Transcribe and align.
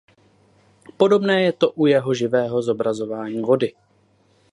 Podobné 0.97 1.41
je 1.41 1.51
to 1.53 1.67
i 1.67 1.73
u 1.75 1.85
jeho 1.87 2.13
živého 2.13 2.61
zobrazování 2.61 3.41
vody. 3.41 3.73